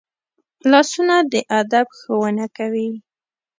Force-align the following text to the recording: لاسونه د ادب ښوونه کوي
لاسونه 0.71 1.15
د 1.31 1.33
ادب 1.59 1.87
ښوونه 1.99 2.45
کوي 2.57 2.89